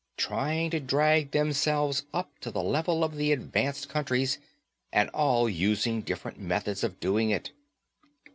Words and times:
Trying 0.17 0.71
to 0.71 0.79
drag 0.79 1.29
themselves 1.29 2.05
up 2.11 2.39
to 2.39 2.49
the 2.49 2.63
level 2.63 3.03
of 3.03 3.17
the 3.17 3.31
advanced 3.31 3.87
countries, 3.87 4.39
and 4.91 5.09
all 5.11 5.47
using 5.47 6.01
different 6.01 6.39
methods 6.39 6.83
of 6.83 6.99
doing 6.99 7.29
it. 7.29 7.51